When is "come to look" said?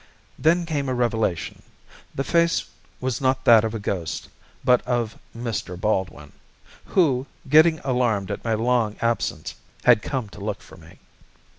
10.01-10.61